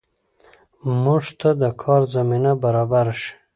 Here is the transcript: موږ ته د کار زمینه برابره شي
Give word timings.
موږ 1.03 1.23
ته 1.39 1.49
د 1.61 1.63
کار 1.81 2.01
زمینه 2.13 2.51
برابره 2.63 3.13
شي 3.21 3.33